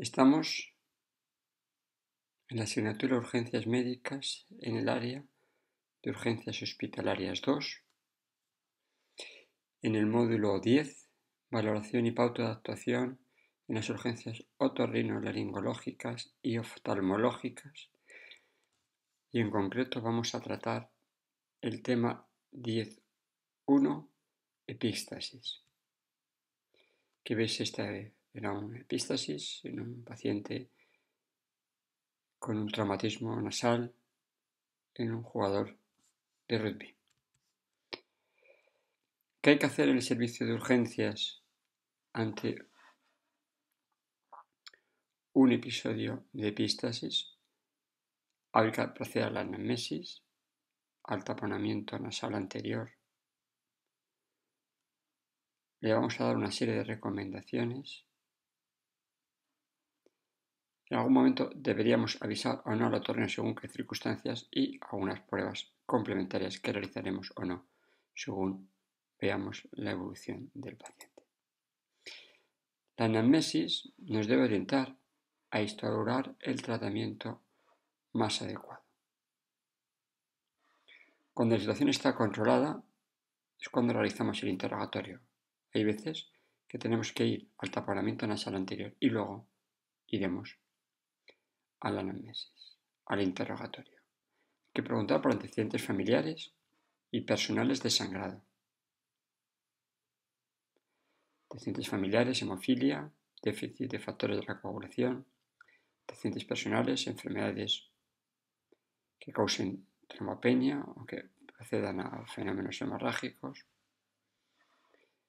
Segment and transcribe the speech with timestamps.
[0.00, 0.72] Estamos
[2.50, 5.24] en la asignatura de Urgencias Médicas en el área
[6.04, 7.82] de Urgencias Hospitalarias 2,
[9.82, 11.08] en el módulo 10,
[11.50, 13.18] Valoración y pauta de actuación
[13.66, 17.90] en las urgencias otorrinolaringológicas y oftalmológicas,
[19.32, 20.92] y en concreto vamos a tratar
[21.60, 24.08] el tema 10.1,
[24.64, 25.64] epístasis.
[27.24, 27.90] Que veis esta
[28.34, 30.70] era una epístasis en un paciente
[32.38, 33.92] con un traumatismo nasal
[34.94, 35.76] en un jugador
[36.48, 36.94] de rugby.
[39.40, 41.42] ¿Qué hay que hacer en el servicio de urgencias
[42.12, 42.66] ante
[45.32, 47.34] un episodio de epístasis?
[48.52, 50.22] Hay que proceder a la anamnesis,
[51.04, 52.90] al taponamiento nasal anterior.
[55.80, 58.07] Le vamos a dar una serie de recomendaciones
[60.90, 66.58] en algún momento deberíamos avisar o no al según qué circunstancias y algunas pruebas complementarias
[66.58, 67.66] que realizaremos o no
[68.14, 68.68] según
[69.20, 71.22] veamos la evolución del paciente.
[72.96, 74.96] La anamnesis nos debe orientar
[75.50, 77.40] a instaurar el tratamiento
[78.12, 78.82] más adecuado.
[81.32, 82.82] Cuando la situación está controlada
[83.60, 85.20] es cuando realizamos el interrogatorio.
[85.72, 86.28] Hay veces
[86.66, 89.46] que tenemos que ir al taponamiento nasal anterior y luego
[90.06, 90.58] iremos
[91.80, 92.76] a la anamnesis,
[93.06, 93.98] al interrogatorio.
[94.72, 96.52] Que preguntar por antecedentes familiares
[97.10, 98.42] y personales de sangrado.
[101.50, 103.10] Antecedentes familiares, hemofilia,
[103.42, 105.26] déficit de factores de la coagulación,
[106.02, 107.88] antecedentes personales, enfermedades
[109.18, 113.66] que causen trombopenia o que procedan a fenómenos hemorrágicos,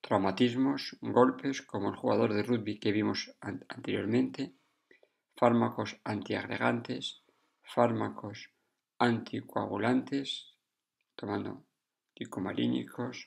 [0.00, 4.52] traumatismos, golpes, como el jugador de rugby que vimos anteriormente,
[5.42, 7.24] fármacos antiagregantes,
[7.64, 8.52] fármacos
[8.98, 10.54] anticoagulantes,
[11.16, 11.64] tomando
[12.14, 13.26] ticomarínicos,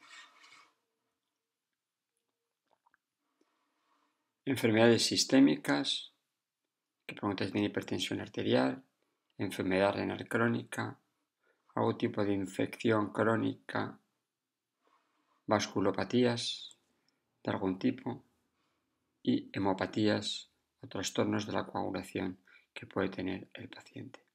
[4.46, 6.14] enfermedades sistémicas,
[7.06, 8.82] que preguntas de hipertensión arterial,
[9.38, 10.98] enfermedad renal crónica,
[11.76, 14.00] algún tipo de infección crónica,
[15.48, 16.80] vasculopatías
[17.44, 18.24] de algún tipo
[19.22, 20.55] y hemopatías
[20.88, 22.40] trastornos de la coagulación
[22.74, 24.26] que puede tener el paciente.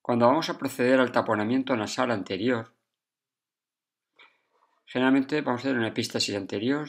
[0.00, 2.74] Cuando vamos a proceder al taponamiento nasal anterior,
[4.86, 6.88] generalmente vamos a hacer una epístasis anterior,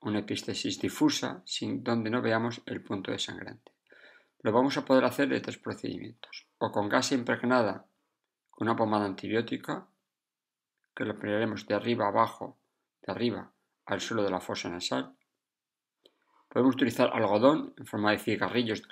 [0.00, 3.72] una epístasis difusa, sin donde no veamos el punto de sangrante.
[4.40, 7.86] Lo vamos a poder hacer de tres procedimientos, o con gas impregnada
[8.50, 9.88] con una pomada antibiótica,
[10.94, 12.58] que lo poneremos de arriba abajo,
[13.00, 13.52] de arriba
[13.86, 15.16] al suelo de la fosa nasal,
[16.52, 18.82] Podemos utilizar algodón en forma de cigarrillos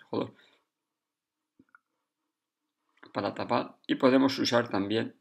[3.12, 5.15] para tapar y podemos usar también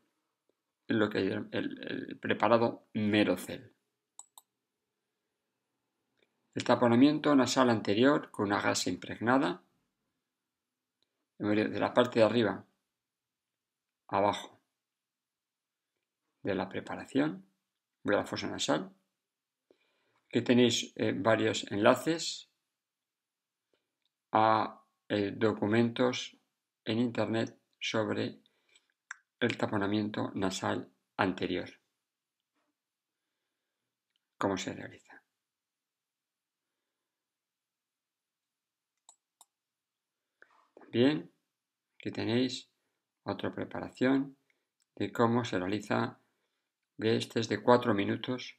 [0.88, 3.74] lo que el, el preparado Merocel.
[6.56, 9.62] El taponamiento nasal anterior con una gasa impregnada
[11.40, 12.66] de la parte de arriba
[14.08, 14.62] abajo
[16.44, 17.46] de la preparación
[18.04, 18.94] de la fosa nasal
[20.30, 22.50] que tenéis eh, varios enlaces
[24.32, 26.38] a eh, documentos
[26.86, 28.42] en Internet sobre
[29.40, 31.70] el taponamiento nasal anterior.
[34.38, 35.24] Cómo se realiza.
[40.76, 41.32] También
[41.98, 42.72] que tenéis
[43.24, 44.38] otra preparación
[44.96, 46.20] de cómo se realiza
[46.98, 48.59] de este es de cuatro minutos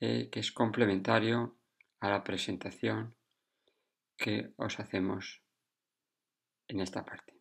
[0.00, 1.58] eh, que es complementario
[2.00, 3.16] a la presentación
[4.16, 5.42] que os hacemos
[6.68, 7.34] en esta parte.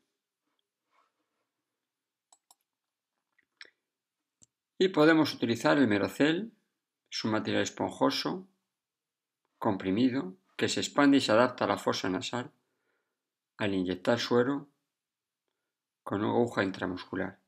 [4.80, 6.54] Y podemos utilizar el merocel,
[7.10, 8.48] su material esponjoso,
[9.58, 12.52] comprimido, que se expande y se adapta a la fosa nasal
[13.58, 14.70] al inyectar suero
[16.04, 17.40] con una aguja intramuscular.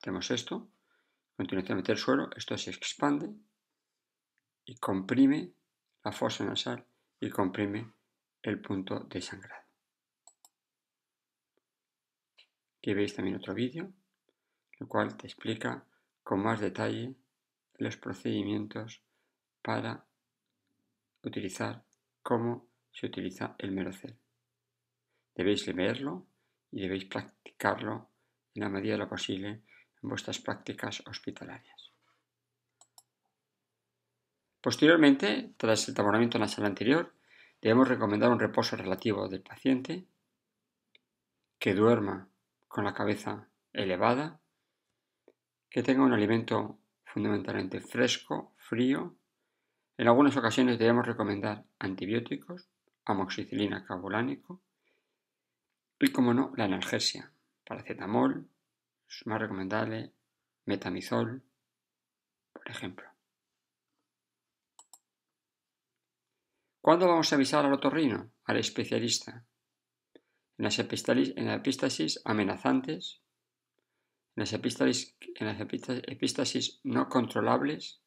[0.00, 0.68] Tenemos esto,
[1.32, 3.34] a continuación meter suero, esto se expande
[4.64, 5.52] y comprime
[6.04, 6.86] la fosa nasal
[7.20, 7.92] y comprime
[8.42, 9.62] el punto de sangrado.
[12.78, 13.92] Aquí veis también otro vídeo,
[14.80, 15.86] el cual te explica
[16.22, 17.14] con más detalle
[17.78, 19.02] los procedimientos
[19.62, 20.04] para
[21.22, 21.84] utilizar
[22.22, 24.18] cómo se utiliza el merocel.
[25.34, 26.26] Debéis leerlo
[26.70, 28.10] y debéis practicarlo
[28.54, 29.48] en la medida de lo posible
[30.02, 31.91] en vuestras prácticas hospitalarias.
[34.62, 37.12] Posteriormente, tras el taponamiento nasal anterior,
[37.60, 40.06] debemos recomendar un reposo relativo del paciente,
[41.58, 42.28] que duerma
[42.68, 44.40] con la cabeza elevada,
[45.68, 49.16] que tenga un alimento fundamentalmente fresco, frío.
[49.96, 52.68] En algunas ocasiones debemos recomendar antibióticos,
[53.04, 54.62] amoxicilina carbolánico
[55.98, 57.32] y, como no, la analgesia,
[57.66, 58.48] paracetamol,
[59.08, 60.12] es más recomendable,
[60.66, 61.42] metamizol,
[62.52, 63.11] por ejemplo.
[66.82, 69.46] ¿Cuándo vamos a avisar al otorrino, al especialista?
[70.58, 73.22] En las, epístasis amenazantes,
[74.34, 78.02] en las epístasis no controlables,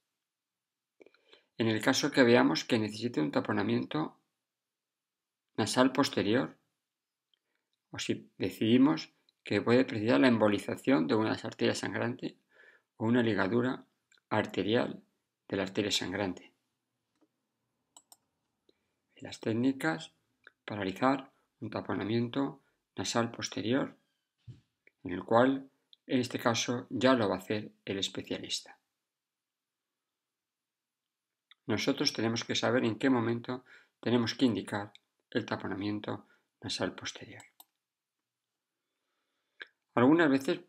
[1.58, 4.20] en el caso que veamos que necesite un taponamiento
[5.56, 6.60] nasal posterior,
[7.92, 12.38] o si decidimos que puede precisar la embolización de una arteria sangrante
[12.98, 13.86] o una ligadura
[14.30, 15.02] arterial
[15.48, 16.55] de la arteria sangrante.
[19.26, 20.14] Las técnicas
[20.66, 22.62] para realizar un taponamiento
[22.96, 23.98] nasal posterior,
[25.04, 25.68] en el cual
[26.06, 28.78] en este caso ya lo va a hacer el especialista.
[31.66, 33.66] Nosotros tenemos que saber en qué momento
[34.00, 34.94] tenemos que indicar
[35.32, 36.28] el taponamiento
[36.62, 37.42] nasal posterior.
[39.96, 40.60] Algunas veces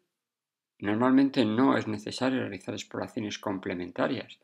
[0.79, 4.39] normalmente no es necesario realizar exploraciones complementarias.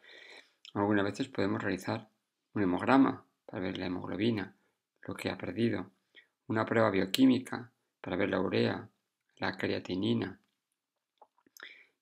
[0.74, 2.10] Algunas veces podemos realizar
[2.52, 4.56] un hemograma para ver la hemoglobina,
[5.06, 5.90] lo que ha perdido,
[6.46, 7.70] una prueba bioquímica
[8.00, 8.88] para ver la urea,
[9.36, 10.40] la creatinina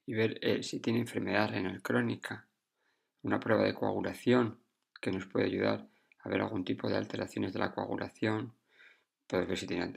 [0.07, 2.47] y ver eh, si tiene enfermedad renal crónica,
[3.23, 4.61] una prueba de coagulación
[5.01, 5.89] que nos puede ayudar
[6.21, 8.55] a ver algún tipo de alteraciones de la coagulación,
[9.27, 9.89] puede ver si tiene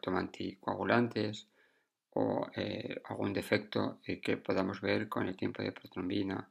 [0.00, 1.46] toma anticoagulantes,
[2.14, 6.50] o eh, algún defecto eh, que podamos ver con el tiempo de protrombina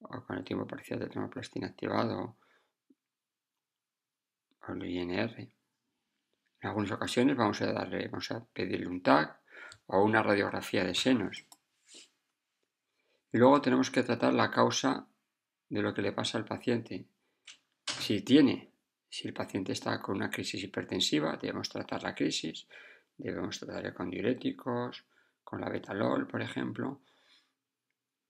[0.00, 2.36] o con el tiempo parcial de tromoplastina activado
[4.68, 5.38] o el INR.
[5.38, 9.40] En algunas ocasiones vamos a, darle, vamos a pedirle un TAC
[9.86, 11.46] o una radiografía de senos.
[13.32, 15.08] Y luego tenemos que tratar la causa
[15.68, 17.06] de lo que le pasa al paciente.
[17.84, 18.72] Si tiene,
[19.08, 22.66] si el paciente está con una crisis hipertensiva, debemos tratar la crisis
[23.18, 25.04] Debemos tratar con diuréticos,
[25.42, 27.00] con la betalol, por ejemplo.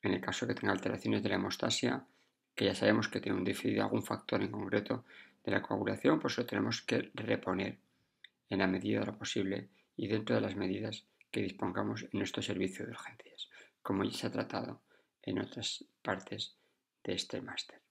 [0.02, 2.06] En el caso que tenga alteraciones de la hemostasia,
[2.54, 5.04] que ya sabemos que tiene un déficit de algún factor en concreto
[5.46, 7.78] de la coagulación, pues lo tenemos que reponer
[8.50, 12.42] en la medida de lo posible y dentro de las medidas que dispongamos en nuestro
[12.42, 13.48] servicio de urgencias,
[13.80, 14.82] como ya se ha tratado
[15.22, 16.56] en otras partes
[17.04, 17.85] de este máster.